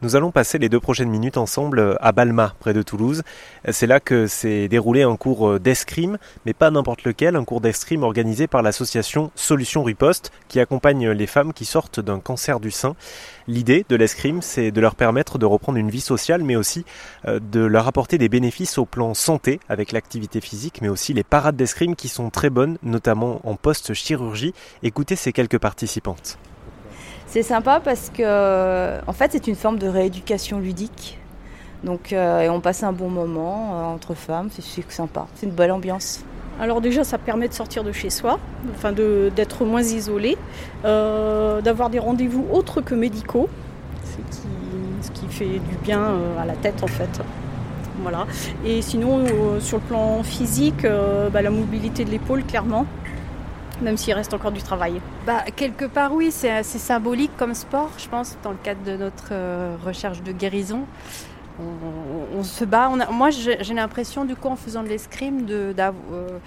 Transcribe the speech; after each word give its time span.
Nous 0.00 0.14
allons 0.14 0.30
passer 0.30 0.58
les 0.58 0.68
deux 0.68 0.78
prochaines 0.78 1.08
minutes 1.08 1.38
ensemble 1.38 1.98
à 2.00 2.12
Balma, 2.12 2.54
près 2.60 2.72
de 2.72 2.82
Toulouse. 2.82 3.24
C'est 3.68 3.88
là 3.88 3.98
que 3.98 4.28
s'est 4.28 4.68
déroulé 4.68 5.02
un 5.02 5.16
cours 5.16 5.58
d'escrime, 5.58 6.18
mais 6.46 6.52
pas 6.52 6.70
n'importe 6.70 7.02
lequel, 7.02 7.34
un 7.34 7.42
cours 7.42 7.60
d'escrime 7.60 8.04
organisé 8.04 8.46
par 8.46 8.62
l'association 8.62 9.32
Solutions 9.34 9.82
Riposte, 9.82 10.30
qui 10.46 10.60
accompagne 10.60 11.10
les 11.10 11.26
femmes 11.26 11.52
qui 11.52 11.64
sortent 11.64 11.98
d'un 11.98 12.20
cancer 12.20 12.60
du 12.60 12.70
sein. 12.70 12.94
L'idée 13.48 13.84
de 13.88 13.96
l'escrime, 13.96 14.40
c'est 14.40 14.70
de 14.70 14.80
leur 14.80 14.94
permettre 14.94 15.36
de 15.36 15.46
reprendre 15.46 15.78
une 15.78 15.90
vie 15.90 16.00
sociale, 16.00 16.44
mais 16.44 16.54
aussi 16.54 16.84
euh, 17.26 17.40
de 17.40 17.64
leur 17.64 17.88
apporter 17.88 18.18
des 18.18 18.28
bénéfices 18.28 18.78
au 18.78 18.84
plan 18.84 19.14
santé, 19.14 19.58
avec 19.68 19.90
l'activité 19.90 20.40
physique, 20.40 20.80
mais 20.80 20.88
aussi 20.88 21.12
les 21.12 21.24
parades 21.24 21.56
d'escrime 21.56 21.96
qui 21.96 22.06
sont 22.06 22.30
très 22.30 22.50
bonnes, 22.50 22.78
notamment 22.84 23.40
en 23.42 23.56
post-chirurgie. 23.56 24.54
Écoutez 24.84 25.16
ces 25.16 25.32
quelques 25.32 25.58
participantes. 25.58 26.38
C'est 27.28 27.42
sympa 27.42 27.80
parce 27.84 28.10
que, 28.10 29.06
en 29.06 29.12
fait, 29.12 29.32
c'est 29.32 29.46
une 29.46 29.54
forme 29.54 29.78
de 29.78 29.86
rééducation 29.86 30.58
ludique. 30.58 31.18
Donc, 31.84 32.12
euh, 32.12 32.48
on 32.48 32.60
passe 32.60 32.82
un 32.82 32.92
bon 32.92 33.08
moment 33.08 33.70
euh, 33.72 33.94
entre 33.94 34.14
femmes, 34.14 34.48
c'est 34.50 34.90
sympa, 34.90 35.26
c'est 35.34 35.46
une 35.46 35.52
belle 35.52 35.70
ambiance. 35.70 36.24
Alors 36.60 36.80
déjà, 36.80 37.04
ça 37.04 37.18
permet 37.18 37.46
de 37.46 37.52
sortir 37.52 37.84
de 37.84 37.92
chez 37.92 38.10
soi, 38.10 38.40
enfin 38.74 38.90
d'être 38.90 39.64
moins 39.64 39.82
isolé, 39.82 40.36
euh, 40.84 41.60
d'avoir 41.60 41.88
des 41.88 42.00
rendez-vous 42.00 42.46
autres 42.50 42.80
que 42.80 42.96
médicaux, 42.96 43.48
ce 45.02 45.10
qui, 45.12 45.26
fait 45.28 45.44
du 45.44 45.76
bien 45.84 46.02
à 46.40 46.44
la 46.44 46.54
tête 46.54 46.82
en 46.82 46.88
fait. 46.88 47.20
Voilà. 48.02 48.26
Et 48.64 48.82
sinon, 48.82 49.24
sur 49.60 49.76
le 49.76 49.84
plan 49.84 50.24
physique, 50.24 50.84
bah, 51.32 51.42
la 51.42 51.50
mobilité 51.50 52.04
de 52.04 52.10
l'épaule, 52.10 52.42
clairement 52.42 52.86
même 53.82 53.96
s'il 53.96 54.14
reste 54.14 54.34
encore 54.34 54.52
du 54.52 54.62
travail 54.62 55.00
bah, 55.26 55.44
Quelque 55.56 55.84
part, 55.84 56.12
oui, 56.12 56.30
c'est 56.30 56.50
assez 56.50 56.78
symbolique 56.78 57.30
comme 57.36 57.54
sport, 57.54 57.90
je 57.98 58.08
pense, 58.08 58.36
dans 58.42 58.50
le 58.50 58.56
cadre 58.62 58.82
de 58.84 58.96
notre 58.96 59.28
euh, 59.32 59.76
recherche 59.84 60.22
de 60.22 60.32
guérison. 60.32 60.84
On, 62.36 62.44
se 62.44 62.64
bat. 62.64 62.88
moi, 63.10 63.30
j'ai 63.30 63.74
l'impression, 63.74 64.24
du 64.24 64.36
coup, 64.36 64.46
en 64.46 64.54
faisant 64.54 64.84
de 64.84 64.88
l'escrime, 64.88 65.44
de, 65.44 65.74
euh, 65.76 66.38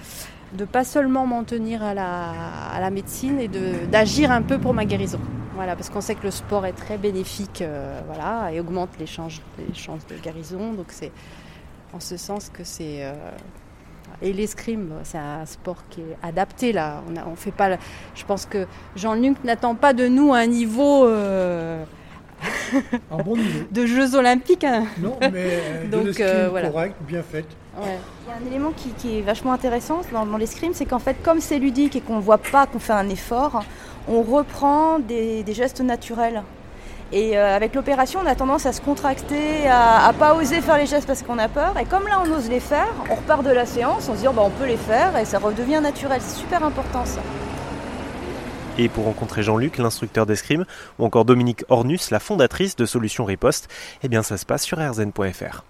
pas 0.71 0.85
seulement 0.85 1.27
m'en 1.27 1.43
tenir 1.43 1.83
à 1.83 1.93
la, 1.93 2.89
médecine 2.91 3.37
et 3.37 3.49
d'agir 3.49 4.31
un 4.31 4.41
peu 4.41 4.57
pour 4.57 4.73
ma 4.73 4.85
guérison. 4.85 5.19
Voilà, 5.55 5.75
parce 5.75 5.89
qu'on 5.89 5.99
sait 5.99 6.15
que 6.15 6.23
le 6.23 6.31
sport 6.31 6.65
est 6.65 6.71
très 6.71 6.97
bénéfique 6.97 7.61
euh, 7.61 7.99
voilà, 8.07 8.53
et 8.53 8.61
augmente 8.61 8.91
les 8.99 9.05
chances, 9.05 9.41
les 9.59 9.73
chances 9.73 10.07
de 10.07 10.15
guérison. 10.15 10.71
Donc, 10.71 10.87
c'est 10.87 11.11
en 11.91 11.99
ce 11.99 12.15
sens 12.15 12.49
que 12.49 12.63
c'est 12.63 13.03
et 14.21 14.33
l'escrime, 14.33 14.91
c'est 15.03 15.17
un 15.17 15.45
sport 15.45 15.77
qui 15.89 16.01
est 16.01 16.17
adapté 16.21 16.71
là. 16.71 17.01
On, 17.25 17.35
fait 17.35 17.51
pas. 17.51 17.77
Je 18.15 18.25
pense 18.25 18.45
que 18.45 18.67
Jean-Luc 18.95 19.43
n'attend 19.43 19.75
pas 19.75 19.93
de 19.93 20.07
nous 20.07 20.33
un 20.33 20.45
niveau. 20.47 21.07
Euh, 21.07 21.83
un 23.11 23.17
bon 23.17 23.37
niveau. 23.37 23.65
de 23.71 23.85
Jeux 23.85 24.15
Olympiques. 24.15 24.63
Hein. 24.63 24.85
Non, 24.99 25.17
mais 25.21 25.31
euh, 25.35 25.87
Donc, 25.89 26.05
de 26.05 26.15
euh, 26.21 26.47
voilà. 26.49 26.69
correct, 26.69 26.95
bien 27.01 27.23
fait. 27.23 27.45
Il 27.79 27.87
y 27.87 28.31
a 28.31 28.35
un 28.35 28.47
élément 28.47 28.73
qui, 28.75 29.17
est 29.17 29.21
vachement 29.21 29.53
intéressant 29.53 30.01
dans, 30.11 30.37
l'escrime, 30.37 30.73
c'est 30.73 30.85
qu'en 30.85 30.99
fait, 30.99 31.15
comme 31.23 31.39
c'est 31.39 31.57
ludique 31.57 31.95
et 31.95 32.01
qu'on 32.01 32.17
ne 32.17 32.21
voit 32.21 32.37
pas 32.37 32.67
qu'on 32.67 32.79
fait 32.79 32.93
un 32.93 33.07
effort, 33.09 33.63
on 34.07 34.21
reprend 34.21 34.99
des 34.99 35.45
gestes 35.53 35.81
naturels. 35.81 36.43
Et 37.13 37.37
euh, 37.37 37.55
avec 37.55 37.75
l'opération, 37.75 38.21
on 38.23 38.25
a 38.25 38.35
tendance 38.35 38.65
à 38.65 38.71
se 38.71 38.79
contracter, 38.79 39.67
à, 39.67 40.11
ne 40.13 40.17
pas 40.17 40.33
oser 40.33 40.61
faire 40.61 40.77
les 40.77 40.85
gestes 40.85 41.07
parce 41.07 41.23
qu'on 41.23 41.37
a 41.39 41.49
peur. 41.49 41.77
Et 41.77 41.85
comme 41.85 42.07
là, 42.07 42.21
on 42.25 42.31
ose 42.31 42.49
les 42.49 42.61
faire, 42.61 42.87
on 43.09 43.15
repart 43.15 43.43
de 43.43 43.51
la 43.51 43.65
séance, 43.65 44.09
on 44.09 44.15
se 44.15 44.25
oh, 44.27 44.31
bah, 44.31 44.43
on 44.45 44.49
peut 44.49 44.65
les 44.65 44.77
faire 44.77 45.17
et 45.17 45.25
ça 45.25 45.39
redevient 45.39 45.81
naturel. 45.81 46.21
C'est 46.21 46.39
super 46.39 46.63
important 46.63 47.05
ça. 47.05 47.21
Et 48.77 48.87
pour 48.87 49.03
rencontrer 49.03 49.43
Jean-Luc, 49.43 49.77
l'instructeur 49.77 50.25
d'escrime, 50.25 50.65
ou 50.97 51.05
encore 51.05 51.25
Dominique 51.25 51.65
Ornus, 51.67 52.11
la 52.11 52.19
fondatrice 52.19 52.77
de 52.77 52.85
Solutions 52.85 53.25
Riposte, 53.25 53.67
eh 54.03 54.07
bien 54.07 54.23
ça 54.23 54.37
se 54.37 54.45
passe 54.45 54.63
sur 54.63 54.77
rzn.fr. 54.79 55.63